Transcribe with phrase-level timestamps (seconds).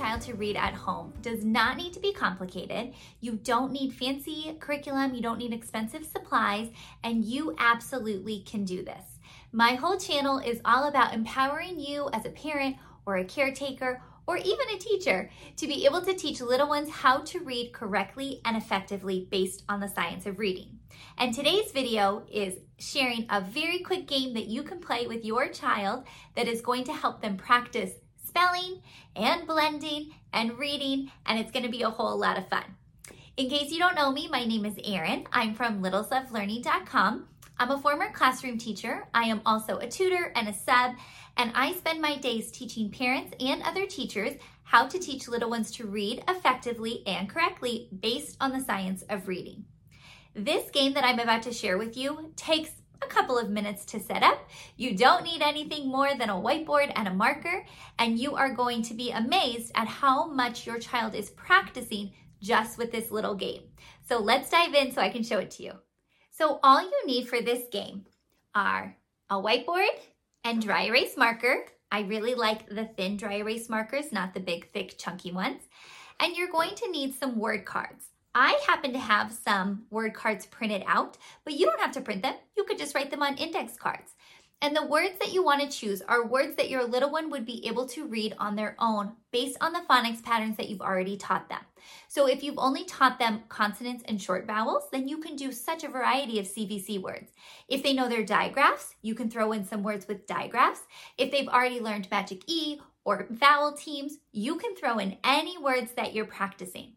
[0.00, 2.94] child to read at home does not need to be complicated.
[3.20, 6.70] You don't need fancy curriculum, you don't need expensive supplies,
[7.04, 9.04] and you absolutely can do this.
[9.52, 14.38] My whole channel is all about empowering you as a parent or a caretaker or
[14.38, 18.56] even a teacher to be able to teach little ones how to read correctly and
[18.56, 20.78] effectively based on the science of reading.
[21.18, 25.48] And today's video is sharing a very quick game that you can play with your
[25.48, 26.04] child
[26.36, 27.92] that is going to help them practice
[28.30, 28.80] spelling
[29.16, 32.64] and blending and reading, and it's gonna be a whole lot of fun.
[33.36, 35.26] In case you don't know me, my name is Erin.
[35.32, 37.26] I'm from littleslovelearning.com.
[37.58, 39.08] I'm a former classroom teacher.
[39.12, 40.94] I am also a tutor and a sub,
[41.36, 45.72] and I spend my days teaching parents and other teachers how to teach little ones
[45.72, 49.64] to read effectively and correctly based on the science of reading.
[50.34, 52.70] This game that I'm about to share with you takes
[53.02, 54.48] a couple of minutes to set up.
[54.76, 57.64] You don't need anything more than a whiteboard and a marker,
[57.98, 62.78] and you are going to be amazed at how much your child is practicing just
[62.78, 63.62] with this little game.
[64.08, 65.72] So let's dive in so I can show it to you.
[66.30, 68.06] So all you need for this game
[68.54, 68.96] are
[69.28, 69.88] a whiteboard
[70.44, 71.64] and dry erase marker.
[71.92, 75.62] I really like the thin dry erase markers, not the big, thick, chunky ones.
[76.18, 78.06] And you're going to need some word cards.
[78.34, 82.22] I happen to have some word cards printed out, but you don't have to print
[82.22, 82.34] them.
[82.56, 84.14] You could just write them on index cards.
[84.62, 87.46] And the words that you want to choose are words that your little one would
[87.46, 91.16] be able to read on their own based on the phonics patterns that you've already
[91.16, 91.60] taught them.
[92.08, 95.82] So if you've only taught them consonants and short vowels, then you can do such
[95.82, 97.32] a variety of CVC words.
[97.68, 100.82] If they know their digraphs, you can throw in some words with digraphs.
[101.16, 105.92] If they've already learned Magic E or vowel teams, you can throw in any words
[105.92, 106.92] that you're practicing.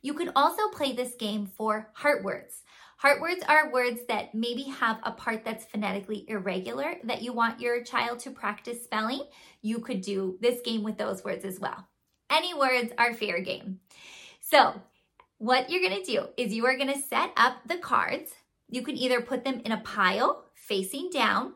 [0.00, 2.62] You can also play this game for heart words.
[2.98, 7.60] Heart words are words that maybe have a part that's phonetically irregular that you want
[7.60, 9.22] your child to practice spelling.
[9.62, 11.86] You could do this game with those words as well.
[12.30, 13.80] Any words are fair game.
[14.40, 14.80] So,
[15.38, 18.32] what you're gonna do is you are gonna set up the cards.
[18.68, 21.54] You can either put them in a pile facing down,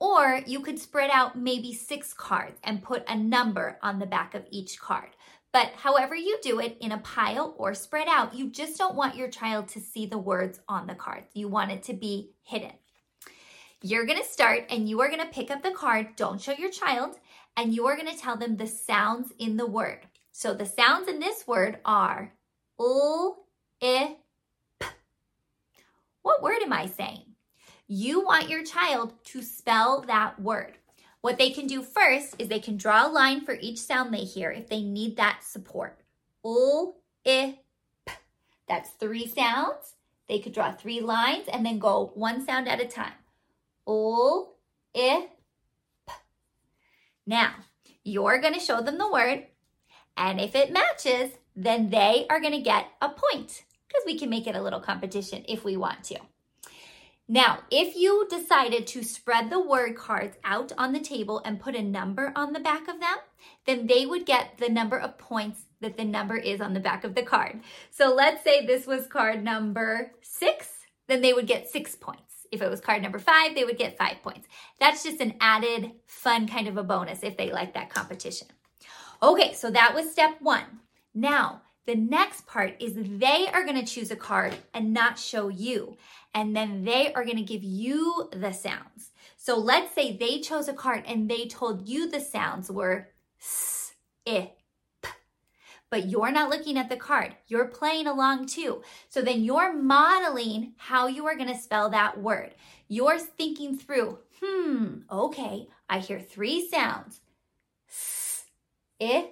[0.00, 4.34] or you could spread out maybe six cards and put a number on the back
[4.34, 5.10] of each card.
[5.52, 9.16] But however you do it, in a pile or spread out, you just don't want
[9.16, 11.28] your child to see the words on the cards.
[11.34, 12.72] You want it to be hidden.
[13.80, 17.18] You're gonna start and you are gonna pick up the card, don't show your child,
[17.56, 20.00] and you are gonna tell them the sounds in the word.
[20.32, 22.32] So the sounds in this word are
[22.78, 23.46] l,
[23.82, 24.16] i,
[24.80, 24.86] p.
[26.22, 27.24] What word am I saying?
[27.86, 30.76] You want your child to spell that word.
[31.20, 34.18] What they can do first is they can draw a line for each sound they
[34.18, 36.00] hear if they need that support.
[36.44, 36.94] U,
[37.26, 37.58] I,
[38.06, 38.12] p.
[38.68, 39.96] That's three sounds.
[40.28, 43.14] They could draw three lines and then go one sound at a time.
[43.86, 44.48] U,
[44.94, 45.28] I,
[46.06, 46.14] p.
[47.26, 47.54] Now,
[48.04, 49.46] you're going to show them the word,
[50.16, 54.30] and if it matches, then they are going to get a point because we can
[54.30, 56.18] make it a little competition if we want to.
[57.30, 61.76] Now, if you decided to spread the word cards out on the table and put
[61.76, 63.16] a number on the back of them,
[63.66, 67.04] then they would get the number of points that the number is on the back
[67.04, 67.60] of the card.
[67.90, 70.70] So let's say this was card number six,
[71.06, 72.46] then they would get six points.
[72.50, 74.48] If it was card number five, they would get five points.
[74.80, 78.48] That's just an added fun kind of a bonus if they like that competition.
[79.22, 80.80] Okay, so that was step one.
[81.14, 85.48] Now, the next part is they are going to choose a card and not show
[85.48, 85.96] you.
[86.34, 89.12] And then they are going to give you the sounds.
[89.38, 93.08] So let's say they chose a card and they told you the sounds were
[93.40, 93.94] s,
[94.26, 94.52] i,
[95.00, 95.08] p.
[95.88, 97.34] But you're not looking at the card.
[97.46, 98.82] You're playing along too.
[99.08, 102.54] So then you're modeling how you are going to spell that word.
[102.88, 107.22] You're thinking through, hmm, okay, I hear three sounds.
[107.88, 108.44] S,
[109.00, 109.30] i,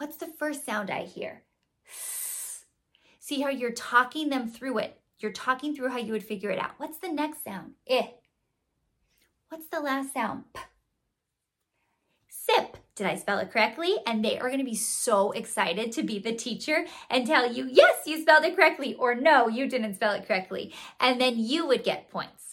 [0.00, 1.42] What's the first sound I hear?
[3.18, 4.98] See how you're talking them through it.
[5.18, 6.70] You're talking through how you would figure it out.
[6.78, 7.72] What's the next sound?
[7.86, 8.06] Eh.
[9.50, 10.44] What's the last sound?
[10.54, 10.60] P.
[12.28, 12.78] Sip.
[12.94, 13.96] Did I spell it correctly?
[14.06, 17.68] And they are going to be so excited to be the teacher and tell you,
[17.70, 20.72] yes, you spelled it correctly, or no, you didn't spell it correctly.
[20.98, 22.49] And then you would get points.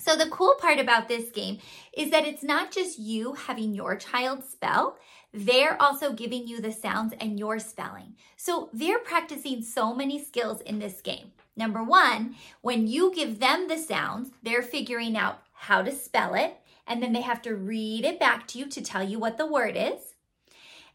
[0.00, 1.58] So the cool part about this game
[1.92, 4.96] is that it's not just you having your child spell,
[5.32, 8.16] they're also giving you the sounds and your spelling.
[8.36, 11.32] So they're practicing so many skills in this game.
[11.56, 16.56] Number one, when you give them the sounds, they're figuring out how to spell it,
[16.86, 19.46] and then they have to read it back to you to tell you what the
[19.46, 20.14] word is.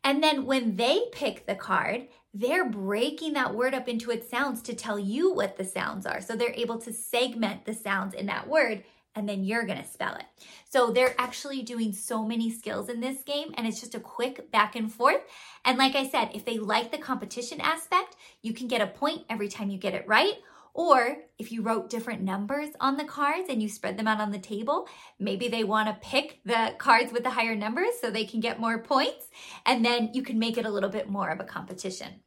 [0.04, 4.62] And then when they pick the card, they're breaking that word up into its sounds
[4.64, 6.20] to tell you what the sounds are.
[6.20, 8.84] So they're able to segment the sounds in that word
[9.16, 10.26] and then you're gonna spell it.
[10.70, 14.52] So they're actually doing so many skills in this game, and it's just a quick
[14.52, 15.22] back and forth.
[15.64, 19.24] And like I said, if they like the competition aspect, you can get a point
[19.30, 20.36] every time you get it right.
[20.74, 24.32] Or if you wrote different numbers on the cards and you spread them out on
[24.32, 28.26] the table, maybe they want to pick the cards with the higher numbers so they
[28.26, 29.30] can get more points.
[29.66, 32.20] And then you can make it a little bit more of a competition.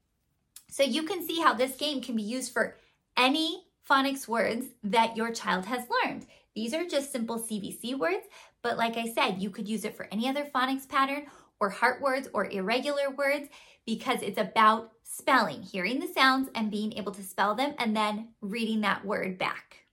[0.70, 2.76] So you can see how this game can be used for
[3.18, 6.24] any phonics words that your child has learned.
[6.58, 8.26] These are just simple CVC words,
[8.62, 11.26] but like I said, you could use it for any other phonics pattern
[11.60, 13.48] or heart words or irregular words
[13.86, 18.30] because it's about spelling, hearing the sounds and being able to spell them and then
[18.40, 19.84] reading that word back.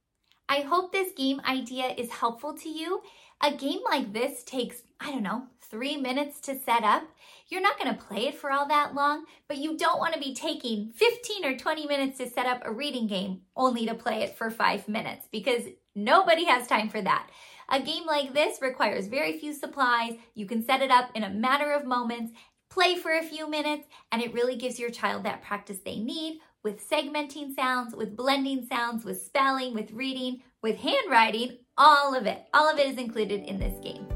[0.56, 3.02] I hope this game idea is helpful to you.
[3.42, 7.04] A game like this takes, I don't know, three minutes to set up.
[7.50, 10.20] You're not going to play it for all that long, but you don't want to
[10.20, 14.24] be taking 15 or 20 minutes to set up a reading game only to play
[14.24, 15.64] it for five minutes because
[15.96, 17.30] Nobody has time for that.
[17.70, 20.16] A game like this requires very few supplies.
[20.34, 22.34] You can set it up in a matter of moments,
[22.70, 26.42] play for a few minutes, and it really gives your child that practice they need
[26.66, 32.48] with segmenting sounds, with blending sounds, with spelling, with reading, with handwriting, all of it.
[32.56, 34.08] All of it is included in this game.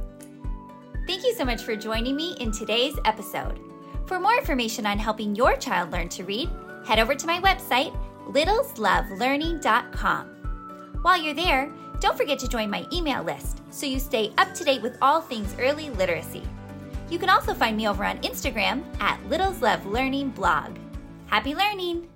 [1.06, 3.60] Thank you so much for joining me in today's episode.
[4.07, 6.50] For more information on helping your child learn to read,
[6.88, 7.96] head over to my website,
[8.31, 10.28] littleslovelearning.com.
[11.04, 14.63] While you're there, don't forget to join my email list so you stay up to
[14.63, 16.42] date with all things early literacy.
[17.12, 20.75] You can also find me over on Instagram at Littles Love Learning Blog.
[21.28, 22.10] Happy learning!